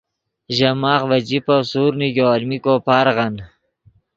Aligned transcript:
ژے 0.55 0.69
ماخ 0.81 1.01
ڤے 1.09 1.19
جیبف 1.27 1.61
سورڤ 1.71 1.93
نیگو 1.99 2.25
المین 2.33 2.61
کو 2.65 2.73
پارغن 2.87 3.35